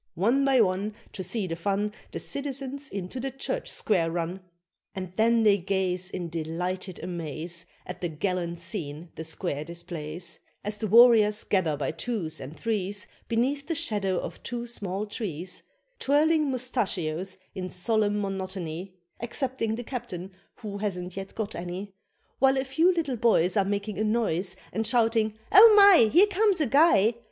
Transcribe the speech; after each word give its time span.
One 0.15 0.43
by 0.43 0.61
one, 0.61 0.95
To 1.13 1.21
see 1.21 1.45
the 1.45 1.55
fun 1.55 1.93
The 2.11 2.17
citizens 2.17 2.89
into 2.89 3.19
the 3.19 3.29
Church 3.29 3.69
square 3.69 4.09
run, 4.09 4.39
And 4.95 5.13
then 5.15 5.43
they 5.43 5.59
gaze 5.59 6.09
In 6.09 6.27
delighted 6.27 7.03
amaze 7.03 7.67
At 7.85 8.01
the 8.01 8.09
gallant 8.09 8.57
scene 8.59 9.11
the 9.13 9.23
square 9.23 9.63
displays, 9.63 10.39
As 10.63 10.77
the 10.77 10.87
warriors 10.87 11.43
gather 11.43 11.77
by 11.77 11.91
twos 11.91 12.39
and 12.41 12.57
threes 12.57 13.05
Beneath 13.27 13.67
the 13.67 13.75
shadow 13.75 14.17
of 14.17 14.41
two 14.41 14.65
small 14.65 15.05
trees, 15.05 15.61
Twirling 15.99 16.49
mustachios 16.49 17.37
in 17.53 17.69
solemn 17.69 18.19
monotony 18.19 18.95
Excepting 19.19 19.75
the 19.75 19.83
captain, 19.83 20.31
who 20.61 20.79
hasn't 20.79 21.15
yet 21.15 21.35
got 21.35 21.53
any, 21.53 21.93
While 22.39 22.57
a 22.57 22.63
few 22.65 22.91
little 22.91 23.17
boys 23.17 23.55
Are 23.55 23.65
making 23.65 23.99
a 23.99 24.03
noise 24.03 24.55
And 24.73 24.87
shouting, 24.87 25.37
"Oh 25.51 25.75
my! 25.77 26.09
Here 26.11 26.25
comes 26.25 26.59
a 26.59 26.65
guy! 26.65 27.13